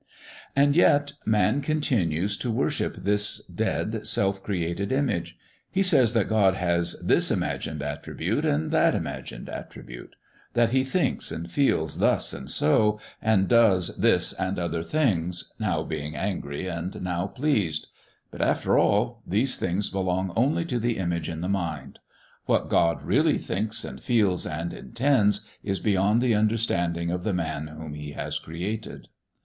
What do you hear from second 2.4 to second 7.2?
worship this dead, self created image. He says that God has